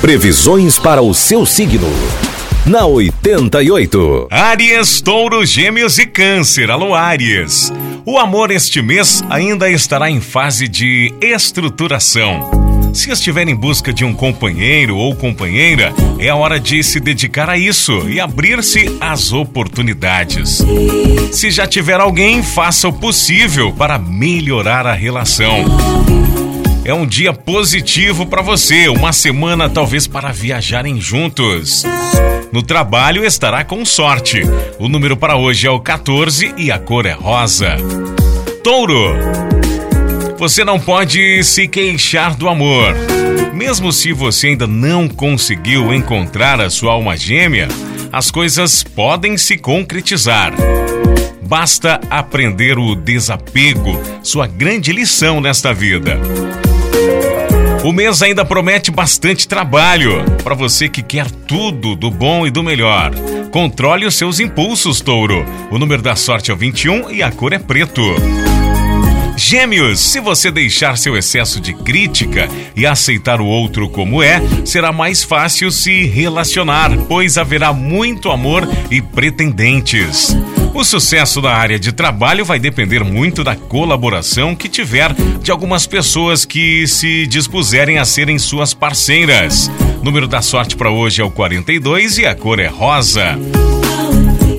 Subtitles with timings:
[0.00, 1.86] Previsões para o seu signo.
[2.64, 4.28] Na 88.
[4.30, 6.70] Áries, Touro, Gêmeos e Câncer.
[6.70, 7.70] Alô, Áries.
[8.06, 12.50] O amor este mês ainda estará em fase de estruturação.
[12.94, 17.50] Se estiver em busca de um companheiro ou companheira, é a hora de se dedicar
[17.50, 20.64] a isso e abrir-se às oportunidades.
[21.30, 25.66] Se já tiver alguém, faça o possível para melhorar a relação.
[26.84, 31.84] É um dia positivo para você, uma semana talvez para viajarem juntos.
[32.50, 34.42] No trabalho estará com sorte.
[34.78, 37.76] O número para hoje é o 14 e a cor é rosa.
[38.64, 39.14] Touro.
[40.38, 42.94] Você não pode se queixar do amor.
[43.52, 47.68] Mesmo se você ainda não conseguiu encontrar a sua alma gêmea,
[48.10, 50.54] as coisas podem se concretizar.
[51.42, 56.18] Basta aprender o desapego, sua grande lição nesta vida.
[57.82, 62.62] O mês ainda promete bastante trabalho para você que quer tudo do bom e do
[62.62, 63.10] melhor.
[63.50, 65.44] Controle os seus impulsos, touro.
[65.70, 68.02] O número da sorte é o 21 e a cor é preto.
[69.36, 74.92] Gêmeos, se você deixar seu excesso de crítica e aceitar o outro como é, será
[74.92, 80.36] mais fácil se relacionar, pois haverá muito amor e pretendentes.
[80.72, 85.86] O sucesso na área de trabalho vai depender muito da colaboração que tiver de algumas
[85.86, 89.70] pessoas que se dispuserem a serem suas parceiras.
[90.00, 93.36] O número da sorte para hoje é o 42 e a cor é rosa.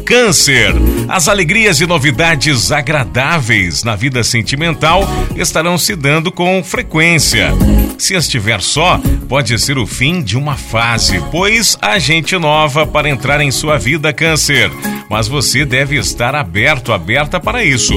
[0.05, 0.73] Câncer.
[1.07, 7.51] As alegrias e novidades agradáveis na vida sentimental estarão se dando com frequência.
[7.97, 13.09] Se estiver só, pode ser o fim de uma fase, pois há gente nova para
[13.09, 14.69] entrar em sua vida, Câncer.
[15.11, 17.93] Mas você deve estar aberto, aberta para isso.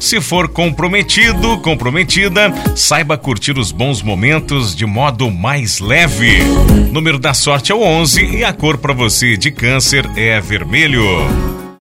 [0.00, 6.42] Se for comprometido, comprometida, saiba curtir os bons momentos de modo mais leve.
[6.90, 11.47] Número da sorte é o 11 e a cor para você de Câncer é vermelho.